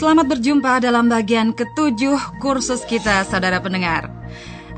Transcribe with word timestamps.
Selamat 0.00 0.32
berjumpa 0.32 0.80
dalam 0.80 1.12
bagian 1.12 1.52
ketujuh 1.52 2.40
kursus 2.40 2.88
kita, 2.88 3.20
saudara 3.28 3.60
pendengar. 3.60 4.08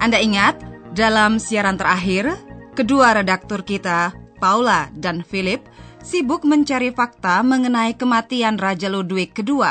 Anda 0.03 0.19
ingat, 0.19 0.59
dalam 0.98 1.39
siaran 1.39 1.79
terakhir, 1.79 2.35
kedua 2.75 3.15
redaktur 3.15 3.62
kita, 3.62 4.19
Paula 4.43 4.91
dan 4.98 5.23
Philip, 5.23 5.62
sibuk 6.03 6.43
mencari 6.43 6.91
fakta 6.91 7.47
mengenai 7.47 7.95
kematian 7.95 8.59
Raja 8.59 8.91
Ludwig 8.91 9.31
II. 9.39 9.62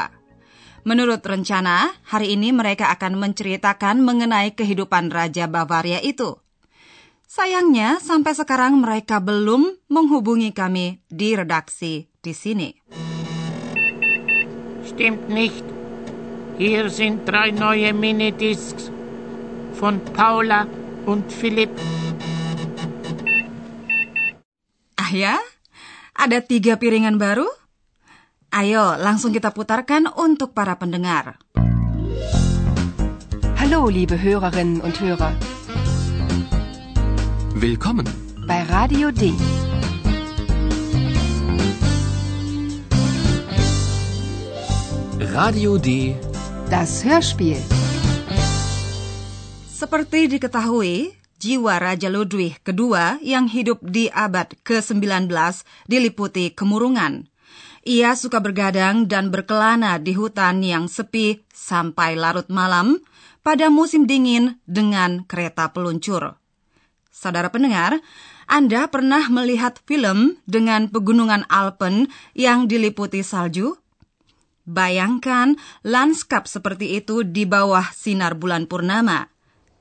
Menurut 0.87 1.19
rencana, 1.19 1.99
hari 2.07 2.39
ini 2.39 2.55
mereka 2.55 2.87
akan 2.95 3.19
menceritakan 3.19 3.99
mengenai 3.99 4.55
kehidupan 4.55 5.11
Raja 5.11 5.51
Bavaria 5.51 5.99
itu. 5.99 6.39
Sayangnya, 7.27 7.99
sampai 7.99 8.39
sekarang 8.39 8.79
mereka 8.79 9.19
belum 9.19 9.67
menghubungi 9.91 10.55
kami 10.55 11.03
di 11.11 11.35
redaksi 11.35 12.07
di 12.23 12.31
sini. 12.31 13.10
Stimmt 14.91 15.31
nicht. 15.31 15.63
Hier 16.59 16.91
sind 16.91 17.23
drei 17.23 17.55
neue 17.55 17.95
Minidiscs 17.95 18.91
von 19.79 20.03
Paula 20.11 20.67
und 21.07 21.31
Philipp. 21.31 21.71
Ah 24.99 25.11
ya? 25.15 25.39
Ada 26.11 26.43
tiga 26.43 26.75
piringan 26.75 27.15
baru? 27.15 27.47
Ayo, 28.51 28.99
langsung 28.99 29.31
kita 29.31 29.55
putarkan 29.55 30.11
untuk 30.11 30.51
para 30.51 30.75
pendengar. 30.75 31.39
Hallo, 33.55 33.87
liebe 33.87 34.19
Hörerinnen 34.19 34.83
und 34.83 34.99
Hörer. 34.99 35.31
Willkommen. 37.55 38.05
Bei 38.43 38.67
Radio 38.67 39.15
D. 39.15 39.31
Radio 45.29 45.77
D. 45.77 46.17
Das 46.65 47.05
Hörspiel. 47.05 47.61
Seperti 49.69 50.25
diketahui, 50.25 51.13
jiwa 51.37 51.77
Raja 51.77 52.09
Ludwig 52.09 52.57
II 52.65 53.21
yang 53.21 53.45
hidup 53.45 53.85
di 53.85 54.09
abad 54.09 54.49
ke-19 54.65 55.29
diliputi 55.85 56.49
kemurungan. 56.57 57.29
Ia 57.85 58.17
suka 58.17 58.41
bergadang 58.41 59.05
dan 59.05 59.29
berkelana 59.29 60.01
di 60.01 60.17
hutan 60.17 60.65
yang 60.65 60.89
sepi 60.89 61.45
sampai 61.53 62.17
larut 62.17 62.49
malam 62.49 62.97
pada 63.45 63.69
musim 63.69 64.09
dingin 64.09 64.57
dengan 64.65 65.21
kereta 65.29 65.69
peluncur. 65.69 66.33
Saudara 67.13 67.53
pendengar, 67.53 68.01
Anda 68.49 68.89
pernah 68.89 69.29
melihat 69.29 69.77
film 69.85 70.41
dengan 70.49 70.89
pegunungan 70.89 71.45
Alpen 71.45 72.09
yang 72.33 72.65
diliputi 72.65 73.21
salju? 73.21 73.80
Bayangkan 74.71 75.59
lanskap 75.83 76.47
seperti 76.47 76.95
itu 76.95 77.27
di 77.27 77.43
bawah 77.43 77.91
sinar 77.91 78.39
bulan 78.39 78.71
purnama. 78.71 79.27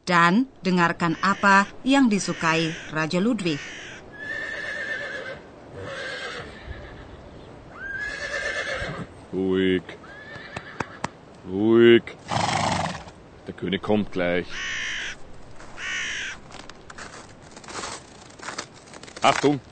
Dan 0.03 0.51
dengarkan 0.67 1.15
apa 1.23 1.71
yang 1.87 2.11
disukai 2.11 2.75
Raja 2.91 3.23
Ludwig. 3.23 3.63
Ruhig. 9.31 9.87
Ruhig. 11.47 12.03
Der 13.47 13.55
König 13.55 13.87
kommt 13.87 14.11
gleich. 14.11 14.51
Achtung! 19.23 19.63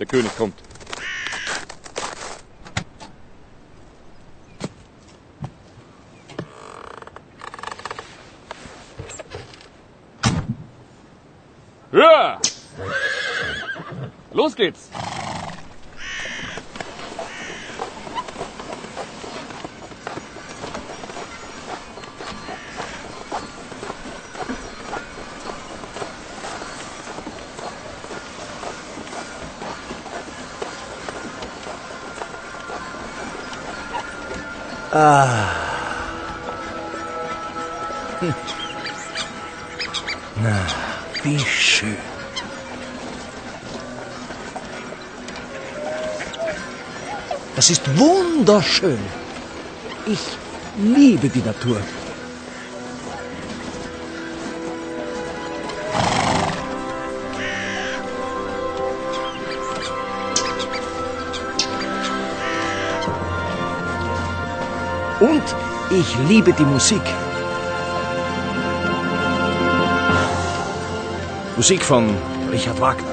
Der 0.00 0.08
König 0.08 0.32
kommt. 0.32 0.69
Höher! 12.00 12.38
Los 14.32 14.56
geht's! 14.56 14.88
Ah. 34.92 35.49
Wie 41.22 41.38
schön. 41.38 41.96
Das 47.56 47.68
ist 47.68 47.82
wunderschön. 47.98 48.98
Ich 50.06 50.20
liebe 50.78 51.28
die 51.28 51.42
Natur. 51.42 51.80
Und 65.20 65.42
ich 65.90 66.16
liebe 66.28 66.52
die 66.54 66.64
Musik. 66.64 67.02
Musik 71.60 71.84
von 71.84 72.08
Richard 72.48 72.80
Wagner. 72.80 73.12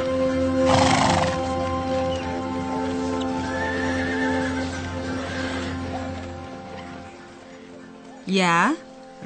Ya, 8.23 8.71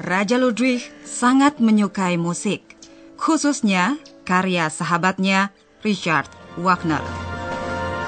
Raja 0.02 0.42
Ludwig 0.42 0.90
sangat 1.06 1.62
menyukai 1.62 2.18
musik, 2.18 2.74
khususnya 3.14 3.94
karya 4.26 4.66
sahabatnya 4.66 5.54
Richard 5.86 6.26
Wagner. 6.58 6.98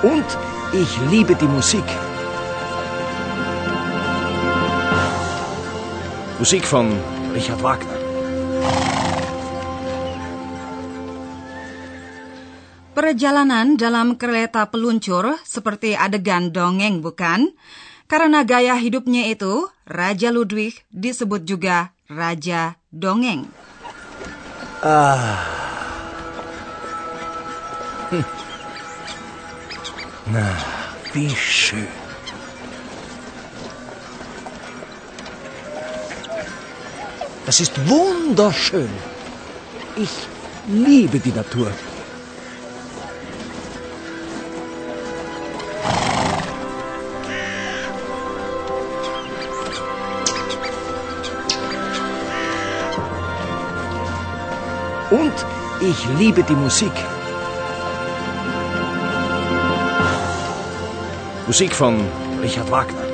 Und 0.02 0.26
ich 0.74 0.90
liebe 1.14 1.38
die 1.38 1.46
Musik. 1.46 1.86
Musik 6.42 6.66
von 6.66 6.90
Richard 7.30 7.62
Wagner. 7.62 8.03
Perjalanan 13.04 13.76
dalam 13.76 14.16
kereta 14.16 14.72
peluncur 14.72 15.36
seperti 15.44 15.92
adegan 15.92 16.56
dongeng, 16.56 17.04
bukan? 17.04 17.52
Karena 18.08 18.48
gaya 18.48 18.80
hidupnya 18.80 19.28
itu, 19.28 19.68
Raja 19.84 20.32
Ludwig 20.32 20.88
disebut 20.88 21.44
juga 21.44 21.92
Raja 22.08 22.80
Dongeng. 22.88 23.44
Na, 30.32 30.48
wie 31.12 31.28
schön. 31.36 31.84
Das 37.44 37.60
ist 37.60 37.76
wunderschön. 37.84 38.88
Ich 40.00 40.24
liebe 40.72 41.20
die 41.20 41.36
Natur. 41.36 41.68
Und 55.14 55.36
ich 55.78 55.98
liebe 56.18 56.42
die 56.42 56.58
Musik. 56.58 56.90
Musik 61.46 61.70
von 61.70 62.02
Richard 62.42 62.66
Wagner. 62.66 63.06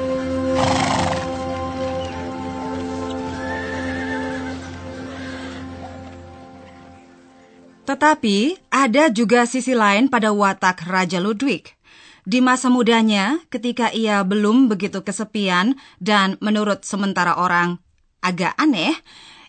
Tetapi 7.84 8.56
ada 8.72 9.12
juga 9.12 9.44
sisi 9.44 9.76
lain 9.76 10.08
pada 10.08 10.32
watak 10.32 10.88
Raja 10.88 11.20
Ludwig. 11.20 11.76
Di 12.24 12.40
masa 12.40 12.72
mudanya, 12.72 13.44
ketika 13.52 13.92
ia 13.92 14.24
belum 14.24 14.72
begitu 14.72 15.04
kesepian 15.04 15.76
dan 16.00 16.40
menurut 16.40 16.80
sementara 16.80 17.36
orang 17.36 17.76
agak 18.24 18.56
aneh, 18.56 18.96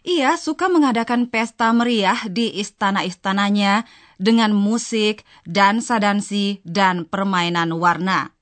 ia 0.01 0.33
suka 0.37 0.65
mengadakan 0.69 1.29
pesta 1.29 1.69
meriah 1.73 2.17
di 2.25 2.49
istana-istananya 2.57 3.85
dengan 4.17 4.53
musik, 4.53 5.25
dansa-dansi, 5.45 6.61
dan 6.65 7.05
permainan 7.05 7.73
warna. 7.77 8.33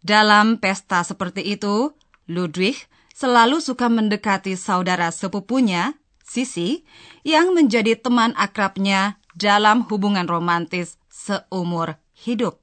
Dalam 0.00 0.56
pesta 0.56 1.04
seperti 1.04 1.44
itu, 1.44 1.92
Ludwig 2.28 2.76
selalu 3.12 3.60
suka 3.60 3.88
mendekati 3.92 4.56
saudara 4.56 5.12
sepupunya, 5.12 5.96
Sisi, 6.28 6.84
yang 7.24 7.56
menjadi 7.56 7.96
teman 7.96 8.36
akrabnya 8.36 9.16
dalam 9.32 9.88
hubungan 9.88 10.28
romantis 10.28 11.00
seumur 11.08 11.96
hidup. 12.12 12.60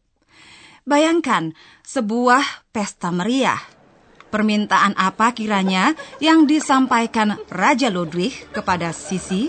Bayangkan 0.86 1.58
sebuah 1.82 2.70
pesta 2.70 3.10
meriah. 3.10 3.75
Permintaan 4.36 5.00
apa 5.00 5.32
kiranya 5.32 5.96
yang 6.20 6.44
disampaikan 6.44 7.40
Raja 7.48 7.88
Ludwig 7.88 8.52
kepada 8.52 8.92
Sisi? 8.92 9.48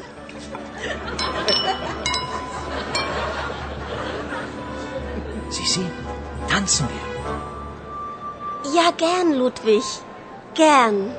Sisi, 5.50 5.82
tanzen 6.46 6.86
wir. 6.86 7.06
Ja, 8.78 8.94
gern, 8.94 9.34
Ludwig. 9.34 9.82
Gern. 10.54 11.10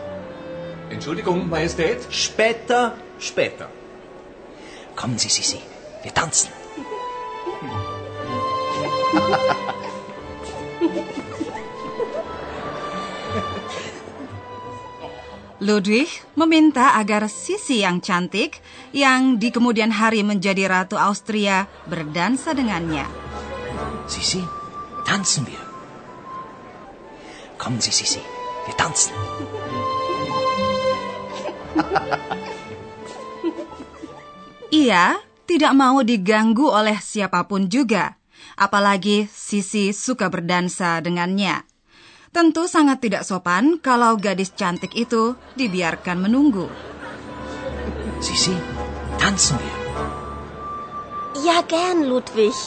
Entschuldigung, 0.88 1.52
Majestät. 1.52 2.08
Später, 2.08 2.96
später. 3.20 3.68
Kommen 4.96 5.20
Sie, 5.20 5.28
Sisi, 5.28 5.60
wir 6.08 6.16
tanzen. 6.16 6.56
Ludwig 15.58 16.06
meminta 16.38 16.94
agar 17.02 17.26
Sisi 17.26 17.82
yang 17.82 17.98
cantik, 17.98 18.62
yang 18.94 19.42
di 19.42 19.50
kemudian 19.50 19.90
hari 19.90 20.22
menjadi 20.22 20.70
Ratu 20.70 21.02
Austria, 21.02 21.66
berdansa 21.90 22.54
dengannya. 22.54 23.10
Sisi, 24.06 24.46
tanzen 25.02 25.50
wir. 25.50 25.58
Kommen 27.58 27.82
Sie, 27.82 27.90
Sisi, 27.90 28.22
wir 28.70 28.76
tanzen. 28.78 29.18
Ia 34.88 35.18
tidak 35.50 35.74
mau 35.74 36.06
diganggu 36.06 36.70
oleh 36.70 37.02
siapa 37.02 37.50
pun 37.50 37.66
juga, 37.66 38.22
apalagi 38.62 39.26
Sisi 39.26 39.90
suka 39.90 40.30
berdansa 40.30 41.02
dengannya. 41.02 41.67
Tentu 42.30 42.68
sangat 42.68 43.02
tidak 43.02 43.24
sopan 43.24 43.80
kalau 43.80 44.20
gadis 44.20 44.52
cantik 44.54 44.94
itu 44.94 45.34
dibiarkan 45.56 46.22
menunggu. 46.22 46.68
Sisi, 48.20 48.54
tanzen 49.18 49.58
wir. 49.62 49.78
Ja, 51.38 51.62
gern, 51.62 52.10
Ludwig. 52.10 52.58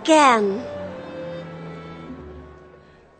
Gern. 0.00 0.56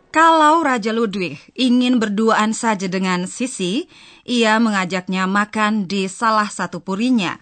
Kalau 0.09 0.65
Raja 0.65 0.97
Ludwig 0.97 1.37
ingin 1.53 2.01
berduaan 2.01 2.57
saja 2.57 2.89
dengan 2.89 3.29
Sisi, 3.29 3.85
ia 4.25 4.57
mengajaknya 4.57 5.29
makan 5.29 5.85
di 5.85 6.09
salah 6.09 6.49
satu 6.49 6.81
purinya. 6.81 7.37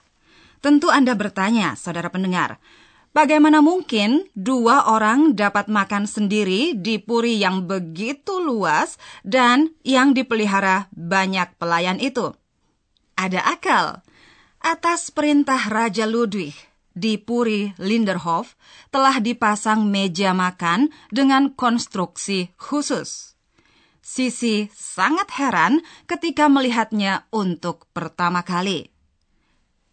Tentu 0.58 0.90
Anda 0.90 1.14
bertanya, 1.14 1.78
saudara 1.78 2.10
pendengar, 2.10 2.58
bagaimana 3.14 3.64
mungkin 3.64 4.28
dua 4.36 4.90
orang 4.90 5.32
dapat 5.32 5.70
makan 5.70 6.04
sendiri 6.04 6.76
di 6.76 7.00
puri 7.00 7.40
yang 7.40 7.64
begitu 7.64 8.42
luas 8.42 9.00
dan 9.22 9.72
yang 9.86 10.12
dipelihara 10.12 10.92
banyak 10.92 11.54
pelayan 11.56 12.02
itu? 12.02 12.34
Ada 13.14 13.40
akal. 13.46 14.02
Atas 14.60 15.14
perintah 15.14 15.70
Raja 15.70 16.08
Ludwig, 16.08 16.56
di 16.94 17.18
Puri 17.18 17.74
Linderhof 17.76 18.54
telah 18.94 19.18
dipasang 19.18 19.82
meja 19.84 20.30
makan 20.30 20.94
dengan 21.10 21.52
konstruksi 21.52 22.54
khusus. 22.54 23.34
Sisi 23.98 24.70
sangat 24.70 25.34
heran 25.34 25.82
ketika 26.06 26.46
melihatnya 26.46 27.26
untuk 27.34 27.90
pertama 27.90 28.46
kali. 28.46 28.93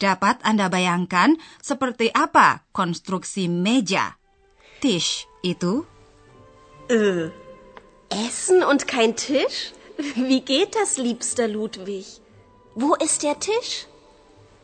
Dapat 0.01 0.41
Anda 0.41 0.65
bayangkan 0.65 1.37
seperti 1.61 2.09
apa 2.09 2.65
konstruksi 2.73 3.45
meja? 3.45 4.17
Tisch 4.81 5.29
itu? 5.45 5.85
Äh, 6.89 7.29
Essen 8.09 8.65
und 8.65 8.89
kein 8.89 9.13
Tisch? 9.13 9.77
Wie 10.17 10.41
geht 10.41 10.73
das, 10.73 10.97
liebster 10.97 11.45
Ludwig? 11.45 12.17
Wo 12.73 12.97
ist 12.97 13.21
der 13.21 13.37
Tisch? 13.37 13.85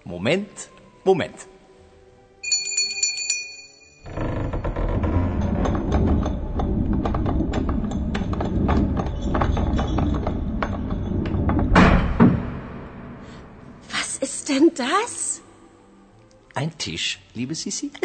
Moment, 0.09 0.73
Moment. 1.05 1.45
Ist 14.47 14.49
denn 14.49 14.71
das? 14.75 15.41
Ein 16.55 16.77
Tisch, 16.77 17.19
liebe 17.33 17.55
Sisi? 17.55 17.91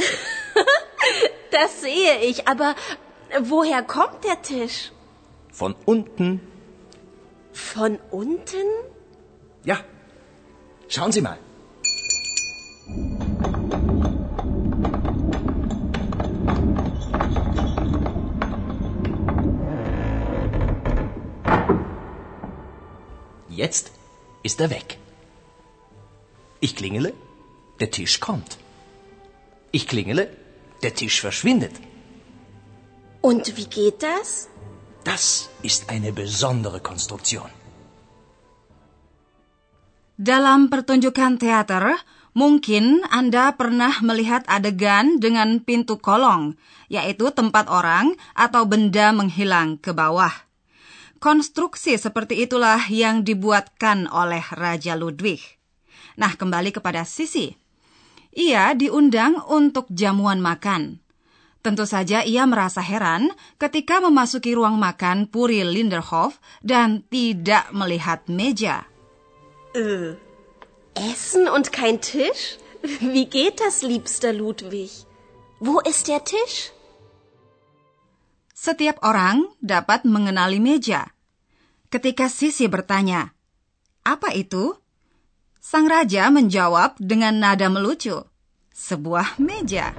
Das 1.50 1.82
sehe 1.82 2.20
ich, 2.22 2.48
aber 2.48 2.74
woher 3.42 3.82
kommt 3.82 4.24
der 4.24 4.40
Tisch? 4.40 4.90
Von 5.52 5.74
unten. 5.84 6.40
Von 7.52 7.98
unten? 8.10 8.66
Ja. 9.62 9.78
Schauen 10.88 11.12
Sie 11.12 11.20
mal. 11.20 11.38
Jetzt 23.50 23.92
ist 24.42 24.58
er 24.58 24.70
weg. 24.70 24.98
Ich 26.66 26.76
klingele, 26.78 27.10
der 27.80 27.90
Tisch 27.90 28.20
kommt. 28.26 28.56
Ich 29.74 29.84
klingele, 29.90 30.30
der 30.84 30.94
Tisch 30.94 31.18
verschwindet. 31.20 31.74
Und 33.20 33.56
wie 33.56 33.66
geht 33.66 33.98
das? 34.02 34.46
Das 35.02 35.50
ist 35.62 35.90
eine 35.90 36.12
besondere 36.12 36.78
Konstruktion. 36.78 37.50
Dalam 40.14 40.70
pertunjukan 40.70 41.42
teater, 41.42 41.98
mungkin 42.30 43.02
Anda 43.10 43.58
pernah 43.58 43.98
melihat 43.98 44.46
adegan 44.46 45.18
dengan 45.18 45.66
pintu 45.66 45.98
kolong, 45.98 46.54
yaitu 46.86 47.34
tempat 47.34 47.66
orang 47.66 48.14
atau 48.38 48.70
benda 48.70 49.10
menghilang 49.10 49.82
ke 49.82 49.90
bawah. 49.90 50.30
Konstruksi 51.18 51.98
seperti 51.98 52.46
itulah 52.46 52.86
yang 52.86 53.26
dibuatkan 53.26 54.06
oleh 54.06 54.46
Raja 54.54 54.94
Ludwig. 54.94 55.61
Nah, 56.16 56.32
kembali 56.36 56.74
kepada 56.74 57.04
Sisi. 57.06 57.52
Ia 58.32 58.72
diundang 58.72 59.44
untuk 59.48 59.88
jamuan 59.92 60.40
makan. 60.40 61.02
Tentu 61.62 61.86
saja 61.86 62.26
ia 62.26 62.42
merasa 62.42 62.82
heran 62.82 63.30
ketika 63.54 64.02
memasuki 64.02 64.50
ruang 64.50 64.82
makan 64.82 65.30
Puri 65.30 65.62
Linderhof 65.62 66.42
dan 66.58 67.06
tidak 67.06 67.70
melihat 67.70 68.26
meja. 68.26 68.82
Äh, 69.78 70.18
Essen 70.98 71.46
und 71.46 71.70
kein 71.70 72.02
Tisch? 72.02 72.58
Wie 72.82 73.30
geht 73.30 73.62
das, 73.62 73.86
liebster 73.86 74.34
Ludwig? 74.34 75.06
Wo 75.62 75.78
ist 75.86 76.10
der 76.10 76.26
Tisch? 76.26 76.74
Setiap 78.50 78.98
orang 79.06 79.46
dapat 79.62 80.02
mengenali 80.02 80.58
meja. 80.58 81.14
Ketika 81.94 82.26
Sisi 82.26 82.66
bertanya, 82.66 83.30
"Apa 84.02 84.34
itu?" 84.34 84.81
Sang 85.62 85.86
raja 85.86 86.26
menjawab 86.26 86.98
dengan 86.98 87.38
nada 87.38 87.70
melucu, 87.70 88.18
"Sebuah 88.74 89.38
meja." 89.38 89.94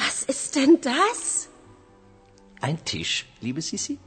Was 0.00 0.24
ist 0.24 0.56
denn 0.56 0.80
das? 0.80 1.52
Ein 2.64 2.80
Tisch, 2.80 3.28
liebe 3.44 3.60
Sisi? 3.60 4.00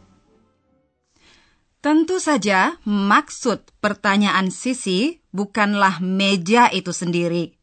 Tentu 1.77 2.17
saja, 2.17 2.81
maksud 2.89 3.69
pertanyaan 3.77 4.49
Sisi 4.49 5.21
bukanlah 5.29 6.01
meja 6.01 6.73
itu 6.73 6.89
sendiri. 6.89 7.53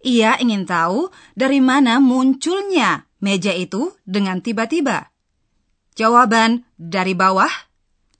Ia 0.00 0.40
ingin 0.40 0.64
tahu 0.64 1.12
dari 1.36 1.60
mana 1.60 2.00
munculnya 2.00 3.04
meja 3.24 3.56
itu 3.56 3.96
dengan 4.04 4.44
tiba-tiba. 4.44 5.08
Jawaban 5.96 6.68
dari 6.76 7.16
bawah 7.16 7.50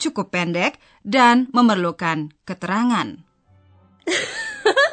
cukup 0.00 0.32
pendek 0.32 0.80
dan 1.04 1.52
memerlukan 1.52 2.32
keterangan. 2.48 3.20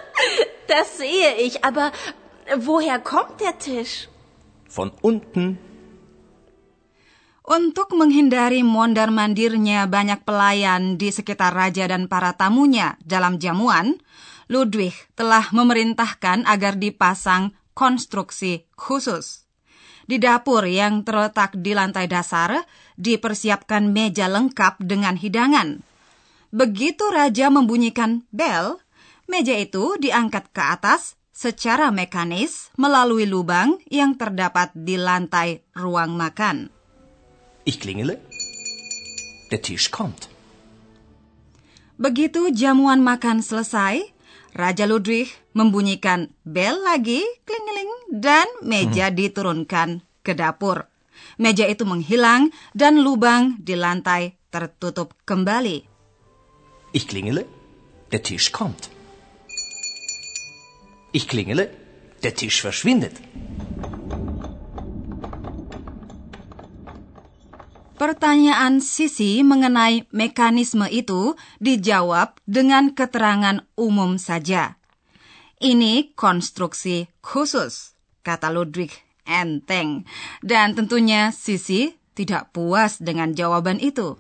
Das 0.72 0.96
sehe 0.96 1.36
ich, 1.44 1.68
aber 1.68 1.92
woher 2.64 3.04
kommt 3.04 3.44
der 3.44 3.60
Tisch? 3.60 4.08
Von 4.72 4.96
unten. 5.04 5.60
Untuk 7.44 7.92
menghindari 7.92 8.64
mondar-mandirnya 8.64 9.92
banyak 9.92 10.24
pelayan 10.24 10.96
di 10.96 11.12
sekitar 11.12 11.52
raja 11.52 11.92
dan 11.92 12.08
para 12.08 12.32
tamunya 12.40 12.96
dalam 13.04 13.36
jamuan, 13.36 14.00
Ludwig 14.48 14.96
telah 15.20 15.52
memerintahkan 15.52 16.48
agar 16.48 16.80
dipasang 16.80 17.52
konstruksi 17.76 18.64
khusus. 18.80 19.41
Di 20.06 20.18
dapur 20.18 20.66
yang 20.66 21.06
terletak 21.06 21.58
di 21.58 21.78
lantai 21.78 22.10
dasar, 22.10 22.64
dipersiapkan 22.98 23.90
meja 23.90 24.30
lengkap 24.30 24.82
dengan 24.82 25.18
hidangan. 25.18 25.82
Begitu 26.52 27.08
raja 27.08 27.48
membunyikan 27.48 28.28
bel, 28.34 28.82
meja 29.30 29.56
itu 29.56 29.96
diangkat 29.96 30.52
ke 30.52 30.62
atas 30.62 31.16
secara 31.32 31.90
mekanis 31.90 32.70
melalui 32.76 33.26
lubang 33.26 33.80
yang 33.88 34.20
terdapat 34.20 34.70
di 34.76 35.00
lantai 35.00 35.64
ruang 35.74 36.14
makan. 36.14 36.70
Ich 37.64 37.80
klingele. 37.80 38.20
Der 39.50 39.62
Tisch 39.62 39.90
kommt. 39.90 40.28
Begitu 42.02 42.50
jamuan 42.50 43.06
makan 43.06 43.46
selesai, 43.46 44.02
Raja 44.52 44.84
Ludwig 44.84 45.32
membunyikan 45.56 46.36
bel 46.44 46.76
lagi, 46.84 47.24
klingeling, 47.48 47.92
dan 48.12 48.48
meja 48.60 49.08
diturunkan 49.08 50.04
ke 50.20 50.36
dapur. 50.36 50.92
Meja 51.40 51.64
itu 51.72 51.88
menghilang 51.88 52.52
dan 52.76 53.00
lubang 53.00 53.56
di 53.64 53.80
lantai 53.80 54.36
tertutup 54.52 55.16
kembali. 55.24 55.88
Ich 56.92 57.08
klingele. 57.08 57.48
Der 58.12 58.20
Tisch 58.20 58.52
kommt. 58.52 58.92
Ich 61.16 61.32
klingele. 61.32 61.72
Der 62.20 62.36
Tisch 62.36 62.60
verschwindet. 62.60 63.16
Pertanyaan 68.02 68.82
Sisi 68.82 69.46
mengenai 69.46 70.10
mekanisme 70.10 70.90
itu 70.90 71.38
dijawab 71.62 72.34
dengan 72.50 72.98
keterangan 72.98 73.62
umum 73.78 74.18
saja. 74.18 74.82
Ini 75.62 76.18
konstruksi 76.18 77.06
khusus, 77.22 77.94
kata 78.26 78.50
Ludwig 78.50 78.90
enteng. 79.30 80.10
Dan 80.42 80.74
tentunya 80.74 81.30
Sisi 81.30 81.94
tidak 82.18 82.50
puas 82.58 82.98
dengan 82.98 83.38
jawaban 83.38 83.78
itu. 83.78 84.18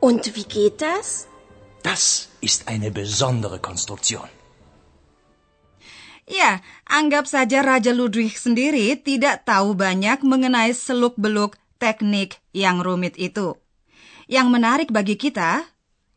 Und 0.00 0.24
wie 0.32 0.48
geht 0.48 0.80
das? 0.80 1.28
Das 1.84 2.32
ist 2.40 2.64
eine 2.64 2.88
besondere 2.88 3.60
Konstruktion. 3.60 4.24
Ya, 6.24 6.64
anggap 6.88 7.28
saja 7.28 7.60
Raja 7.60 7.92
Ludwig 7.92 8.40
sendiri 8.40 8.96
tidak 8.96 9.44
tahu 9.44 9.76
banyak 9.76 10.24
mengenai 10.24 10.72
seluk-beluk 10.72 11.60
teknik 11.76 12.40
yang 12.52 12.80
rumit 12.82 13.16
itu. 13.16 13.56
Yang 14.26 14.48
menarik 14.50 14.88
bagi 14.90 15.14
kita, 15.14 15.62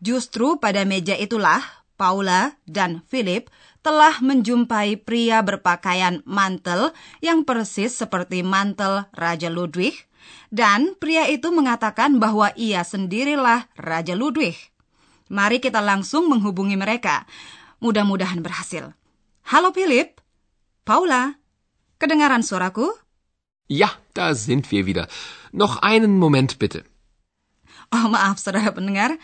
justru 0.01 0.58
pada 0.58 0.82
meja 0.88 1.13
itulah 1.13 1.62
Paula 2.00 2.56
dan 2.63 3.04
Philip 3.12 3.51
telah 3.84 4.20
menjumpai 4.24 5.00
pria 5.04 5.44
berpakaian 5.44 6.24
mantel 6.24 6.96
yang 7.20 7.44
persis 7.44 7.96
seperti 7.96 8.44
mantel 8.44 9.08
Raja 9.16 9.51
Ludwig, 9.51 10.08
dan 10.51 10.96
pria 11.00 11.28
itu 11.28 11.51
mengatakan 11.51 12.20
bahwa 12.20 12.51
ia 12.56 12.84
sendirilah 12.84 13.72
Raja 13.75 14.16
Ludwig. 14.16 14.56
Mari 15.30 15.62
kita 15.62 15.80
langsung 15.80 16.25
menghubungi 16.25 16.74
mereka. 16.74 17.30
Mudah-mudahan 17.80 18.42
berhasil. 18.42 18.92
Halo 19.48 19.70
Philip, 19.72 20.18
Paula, 20.84 21.38
kedengaran 22.01 22.42
suaraku? 22.42 22.89
Ja, 23.70 24.01
da 24.18 24.34
sind 24.34 24.66
wir 24.74 24.84
wieder. 24.89 25.06
Noch 25.51 25.82
einen 25.82 26.18
Moment 26.18 26.60
bitte. 26.60 26.86
Oh 27.89 28.06
maaf 28.06 28.38
saudara 28.38 28.70
pendengar, 28.70 29.18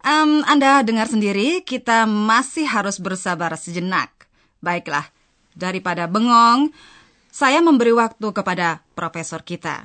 um, 0.00 0.40
Anda 0.48 0.80
dengar 0.80 1.12
sendiri 1.12 1.60
kita 1.60 2.08
masih 2.08 2.64
harus 2.64 2.96
bersabar 2.96 3.52
sejenak. 3.60 4.28
Baiklah, 4.64 5.06
daripada 5.52 6.08
bengong, 6.08 6.72
saya 7.28 7.60
memberi 7.60 7.92
waktu 7.92 8.32
kepada 8.32 8.80
profesor 8.96 9.44
kita. 9.44 9.84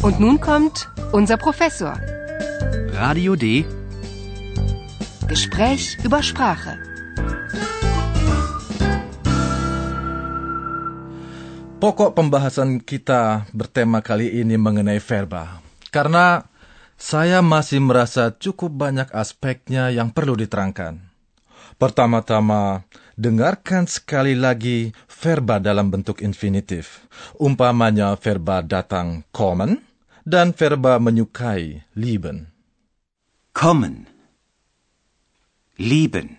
Und 0.00 0.16
nun 0.16 0.40
kommt 0.40 0.88
unser 1.12 1.36
Professor. 1.36 1.92
Radio 2.96 3.36
D. 3.36 3.68
Gespräch 5.28 6.00
über 6.02 6.24
Sprache. 6.24 6.89
Pokok 11.80 12.12
pembahasan 12.12 12.84
kita 12.84 13.48
bertema 13.56 14.04
kali 14.04 14.44
ini 14.44 14.60
mengenai 14.60 15.00
verba. 15.00 15.64
Karena 15.88 16.44
saya 17.00 17.40
masih 17.40 17.80
merasa 17.80 18.36
cukup 18.36 18.68
banyak 18.68 19.08
aspeknya 19.16 19.88
yang 19.88 20.12
perlu 20.12 20.36
diterangkan. 20.36 21.00
Pertama-tama, 21.80 22.84
dengarkan 23.16 23.88
sekali 23.88 24.36
lagi 24.36 24.92
verba 25.08 25.56
dalam 25.56 25.88
bentuk 25.88 26.20
infinitif. 26.20 27.08
Umpamanya 27.40 28.12
verba 28.20 28.60
datang 28.60 29.24
kommen 29.32 29.80
dan 30.28 30.52
verba 30.52 31.00
menyukai 31.00 31.80
lieben. 31.96 32.52
Kommen. 33.56 34.04
Lieben. 35.80 36.36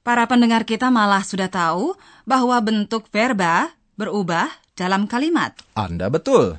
Para 0.00 0.24
pendengar 0.24 0.64
kita 0.64 0.88
malah 0.88 1.20
sudah 1.20 1.52
tahu 1.52 1.92
bahwa 2.24 2.56
bentuk 2.64 3.04
verba 3.12 3.68
berubah 4.00 4.48
dalam 4.72 5.04
kalimat. 5.04 5.52
Anda 5.76 6.08
betul. 6.08 6.56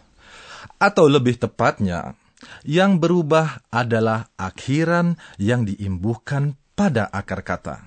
Atau 0.77 1.09
lebih 1.09 1.41
tepatnya, 1.41 2.13
yang 2.61 3.01
berubah 3.01 3.65
adalah 3.73 4.29
akhiran 4.37 5.17
yang 5.41 5.65
diimbuhkan 5.65 6.53
pada 6.77 7.09
akar 7.09 7.41
kata. 7.41 7.77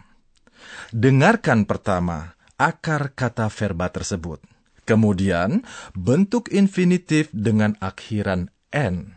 Dengarkan 0.90 1.66
pertama 1.70 2.34
akar 2.58 3.14
kata 3.14 3.46
verba 3.50 3.90
tersebut. 3.90 4.42
Kemudian, 4.84 5.64
bentuk 5.96 6.52
infinitif 6.52 7.32
dengan 7.32 7.72
akhiran 7.80 8.52
n. 8.68 9.16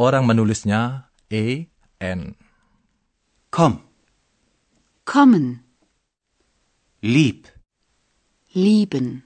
Orang 0.00 0.24
menulisnya 0.24 1.12
e 1.28 1.68
n. 2.00 2.20
Komm. 3.52 3.84
Kommen. 5.04 5.60
Lieb. 7.04 7.44
Lieben. 8.56 9.25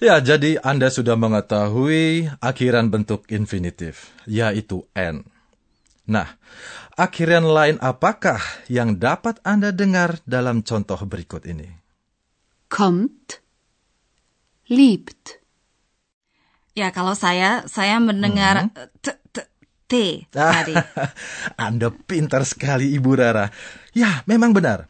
Ya, 0.00 0.16
jadi 0.16 0.56
Anda 0.64 0.88
sudah 0.88 1.12
mengetahui 1.12 2.32
akhiran 2.40 2.88
bentuk 2.88 3.28
infinitif, 3.28 4.16
yaitu 4.24 4.88
n. 4.96 5.28
Nah, 6.08 6.40
akhiran 6.96 7.44
lain 7.44 7.76
apakah 7.84 8.40
yang 8.72 8.96
dapat 8.96 9.44
Anda 9.44 9.76
dengar 9.76 10.16
dalam 10.24 10.64
contoh 10.64 10.96
berikut 11.04 11.44
ini? 11.44 11.68
Kommt. 12.72 13.44
Liebt. 14.72 15.36
Ya, 16.72 16.88
kalau 16.96 17.12
saya 17.12 17.68
saya 17.68 18.00
mendengar 18.00 18.72
t 19.04 19.12
t 19.36 19.36
t 19.84 19.92
tadi. 20.32 20.80
Anda 21.68 21.92
pintar 21.92 22.48
sekali, 22.48 22.88
Ibu 22.96 23.20
Rara. 23.20 23.52
Ya, 23.92 24.24
memang 24.24 24.56
benar. 24.56 24.88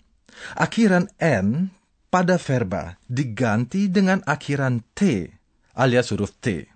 Akhiran 0.54 1.10
n 1.18 1.74
pada 2.10 2.36
verba 2.36 2.98
diganti 3.06 3.86
dengan 3.86 4.20
akhiran 4.26 4.82
T 4.92 5.30
alias 5.80 6.12
huruf 6.12 6.36
T. 6.36 6.68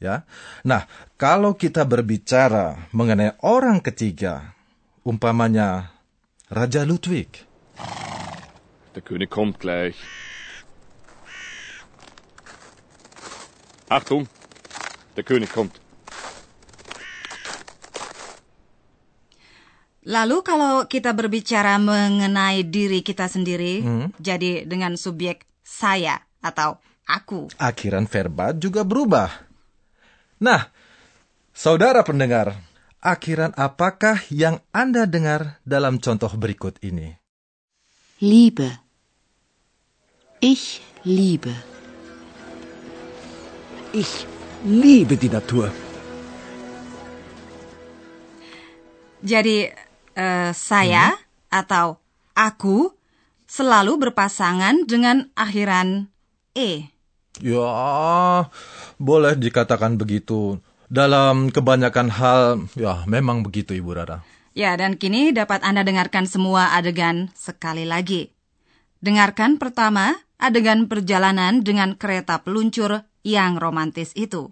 Ya. 0.00 0.24
Nah, 0.64 0.88
kalau 1.20 1.52
kita 1.58 1.84
berbicara 1.84 2.88
mengenai 2.96 3.36
orang 3.44 3.84
ketiga, 3.84 4.56
umpamanya 5.04 5.92
Raja 6.48 6.88
Ludwig. 6.88 7.44
Der 8.96 9.04
König 9.04 9.30
kommt 9.30 9.60
gleich. 9.60 9.94
Achtung, 13.88 14.28
der 15.16 15.24
König 15.24 15.52
kommt. 15.52 15.80
Lalu 20.06 20.46
kalau 20.46 20.86
kita 20.86 21.10
berbicara 21.10 21.76
mengenai 21.82 22.62
diri 22.62 23.02
kita 23.02 23.26
sendiri, 23.26 23.82
jadi 24.22 24.62
dengan 24.62 24.94
subjek 24.94 25.42
saya 25.66 26.22
atau 26.38 26.78
aku. 27.08 27.50
Akhiran 27.58 28.06
verba 28.06 28.54
juga 28.54 28.86
berubah. 28.86 29.28
Nah, 30.38 30.70
saudara 31.50 32.06
pendengar, 32.06 32.54
akhiran 33.02 33.50
apakah 33.58 34.22
yang 34.30 34.62
Anda 34.70 35.04
dengar 35.04 35.58
dalam 35.66 35.98
contoh 35.98 36.30
berikut 36.38 36.78
ini? 36.84 37.18
Liebe. 38.22 38.70
Ich 40.38 40.78
liebe. 41.02 41.50
Ich 43.90 44.26
liebe 44.62 45.18
die 45.18 45.30
Natur. 45.30 45.74
Jadi 49.18 49.87
uh, 50.18 50.50
saya 50.50 51.14
hmm. 51.14 51.22
atau 51.54 52.02
aku 52.34 52.90
selalu 53.48 54.10
berpasangan 54.10 54.84
dengan 54.84 55.30
akhiran 55.38 56.10
e. 56.52 56.90
Ya, 57.38 58.50
boleh 58.98 59.38
dikatakan 59.38 59.94
begitu. 59.94 60.58
Dalam 60.88 61.52
kebanyakan 61.52 62.08
hal, 62.10 62.42
ya 62.74 63.04
memang 63.06 63.46
begitu 63.46 63.76
Ibu 63.76 63.92
Rara. 63.94 64.24
Ya, 64.56 64.74
dan 64.74 64.98
kini 64.98 65.30
dapat 65.30 65.62
Anda 65.62 65.86
dengarkan 65.86 66.26
semua 66.26 66.74
adegan 66.74 67.30
sekali 67.38 67.86
lagi. 67.86 68.34
Dengarkan 68.98 69.62
pertama 69.62 70.18
adegan 70.40 70.90
perjalanan 70.90 71.62
dengan 71.62 71.94
kereta 71.94 72.42
peluncur 72.42 73.06
yang 73.22 73.60
romantis 73.60 74.10
itu. 74.18 74.50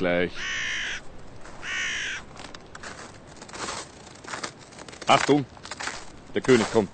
Gleich. 0.00 0.32
Achtung, 5.06 5.44
der 6.34 6.40
König 6.40 6.72
kommt. 6.72 6.90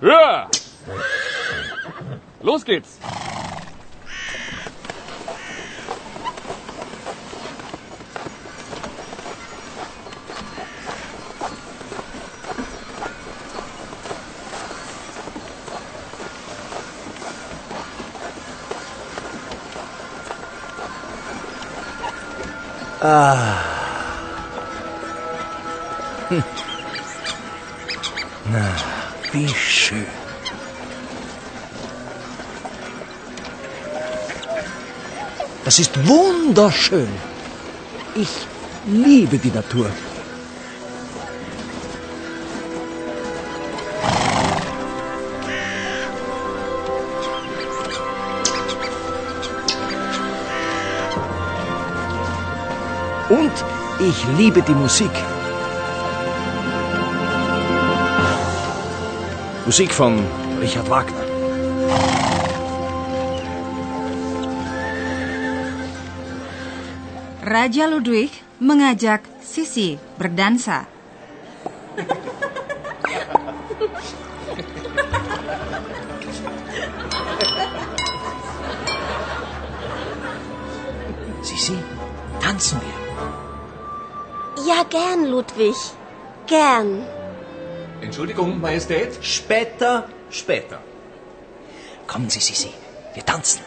Ja! 0.00 0.48
Los 2.40 2.64
geht's! 2.64 3.00
Ah. 23.06 23.60
Hm. 26.30 26.42
Na, 28.50 28.66
wie 29.30 29.48
schön. 29.48 30.06
Das 35.66 35.78
ist 35.78 35.92
wunderschön. 36.08 37.08
Ich 38.14 38.32
liebe 38.86 39.36
die 39.36 39.50
Natur. 39.50 39.90
Und 53.38 53.56
ich 53.98 54.18
liebe 54.38 54.60
die 54.62 54.76
Musik. 54.84 55.10
Musik 59.66 59.90
von 59.92 60.12
Richard 60.60 60.88
Wagner. 60.88 61.24
Raja 67.42 67.86
Ludwig 67.86 68.30
mengajak 68.60 69.22
Sisi 69.40 69.98
berdansa. 70.18 70.86
Sisi, 81.42 81.76
tanzen 82.40 82.80
wir. 82.80 82.93
Ja, 84.66 84.82
gern, 84.88 85.26
Ludwig. 85.26 85.76
Gern. 86.46 87.06
Entschuldigung, 88.00 88.60
Majestät. 88.60 89.18
Später, 89.22 90.08
später. 90.30 90.78
Kommen 92.06 92.30
Sie, 92.30 92.40
Sisi. 92.40 92.70
Wir 93.14 93.24
tanzen. 93.26 93.60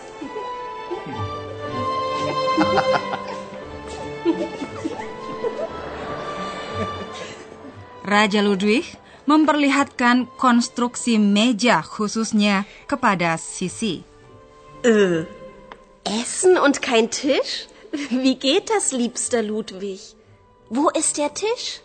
Raja 8.03 8.41
Ludwig 8.41 8.97
memperlihatkan 9.25 10.27
konstruksi 10.37 11.17
meja 11.19 11.83
khususnya 11.83 12.65
kepada 12.87 13.37
Sisi. 13.37 14.03
Äh, 14.83 15.25
Essen 16.05 16.57
und 16.57 16.81
kein 16.81 17.11
Tisch? 17.11 17.67
Wie 17.91 18.35
geht 18.35 18.69
das, 18.69 18.91
liebster 18.91 19.43
Ludwig? 19.43 20.16
Wo 20.69 20.89
ist 20.89 21.17
der 21.17 21.33
Tisch? 21.33 21.81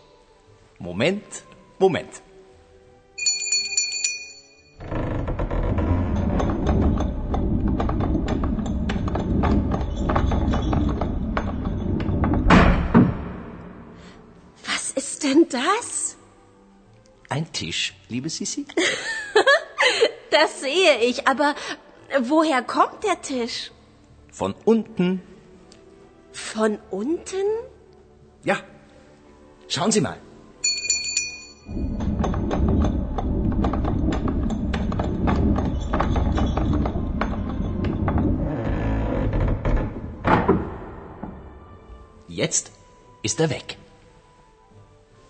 Moment, 0.77 1.23
Moment. 1.79 2.21
Was 14.65 14.89
ist 14.91 15.23
denn 15.23 15.47
das? 15.49 16.17
Ein 17.29 17.51
Tisch, 17.53 17.95
liebe 18.09 18.29
Sisi? 18.29 18.65
das 20.31 20.59
sehe 20.59 20.97
ich, 20.99 21.25
aber 21.25 21.55
woher 22.19 22.61
kommt 22.61 23.05
der 23.05 23.21
Tisch? 23.21 23.71
Von 24.29 24.53
unten. 24.65 25.21
Von 26.33 26.79
unten? 26.91 27.45
Ja. 28.43 28.57
Schauen 29.75 29.91
Sie 29.91 30.01
mal. 30.01 30.17
Jetzt 42.27 42.71
ist 43.23 43.39
er 43.39 43.49
weg. 43.49 43.77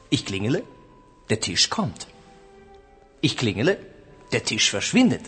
Ich 0.09 0.25
klingele, 0.25 0.63
der 1.29 1.39
Tisch 1.39 1.69
kommt. 1.69 2.07
Ich 3.21 3.37
klingele, 3.37 3.77
der 4.33 4.43
Tisch 4.43 4.69
verschwindet. 4.69 5.25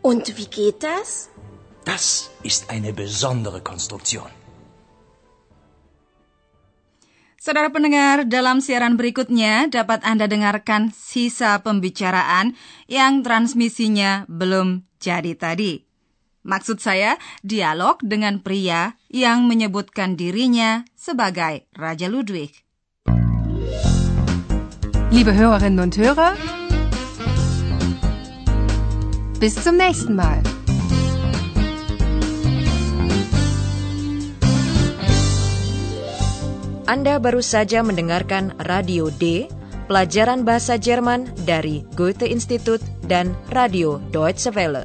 Und 0.00 0.36
wie 0.38 0.46
geht 0.46 0.80
das? 0.84 1.28
Das 1.84 2.30
ist 2.44 2.70
eine 2.70 2.92
besondere 2.92 3.60
Konstruktion. 3.62 4.30
Saudara 7.44 7.68
pendengar, 7.68 8.24
dalam 8.24 8.64
siaran 8.64 8.96
berikutnya 8.96 9.68
dapat 9.68 10.00
Anda 10.00 10.24
dengarkan 10.24 10.96
sisa 10.96 11.60
pembicaraan 11.60 12.56
yang 12.88 13.20
transmisinya 13.20 14.24
belum 14.32 14.88
jadi 14.96 15.36
tadi. 15.36 15.84
Maksud 16.40 16.80
saya, 16.80 17.20
dialog 17.44 18.00
dengan 18.00 18.40
pria 18.40 18.96
yang 19.12 19.44
menyebutkan 19.44 20.16
dirinya 20.16 20.88
sebagai 20.96 21.68
Raja 21.76 22.08
Ludwig. 22.08 22.64
Liebe 25.12 25.36
Hörerinnen 25.36 25.84
und 25.84 26.00
Hörer, 26.00 26.32
bis 29.36 29.52
zum 29.60 29.76
nächsten 29.76 30.16
Mal. 30.16 30.40
Anda 36.84 37.16
baru 37.16 37.40
saja 37.40 37.80
mendengarkan 37.80 38.52
Radio 38.68 39.08
D, 39.08 39.48
pelajaran 39.88 40.44
bahasa 40.44 40.76
Jerman 40.76 41.32
dari 41.48 41.80
Goethe 41.96 42.28
Institut 42.28 42.84
dan 43.08 43.32
Radio 43.56 44.04
Deutsche 44.12 44.52
Welle. 44.52 44.84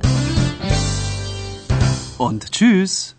Und 2.16 2.48
tschüss. 2.56 3.19